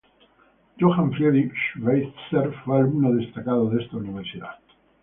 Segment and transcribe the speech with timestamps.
[0.79, 4.57] Johann Friedrich Schweitzer fue alumno destacado de esta universidad.